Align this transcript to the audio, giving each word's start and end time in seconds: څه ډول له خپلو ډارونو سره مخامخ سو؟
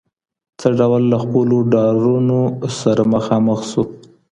څه 0.59 0.67
ډول 0.79 1.03
له 1.11 1.17
خپلو 1.23 1.57
ډارونو 1.71 2.39
سره 2.79 3.01
مخامخ 3.13 3.59
سو؟ 3.71 3.83